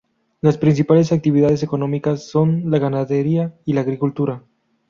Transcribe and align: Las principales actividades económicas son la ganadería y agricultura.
Las 0.41 0.57
principales 0.57 1.11
actividades 1.11 1.61
económicas 1.61 2.27
son 2.27 2.71
la 2.71 2.79
ganadería 2.79 3.53
y 3.65 3.77
agricultura. 3.77 4.43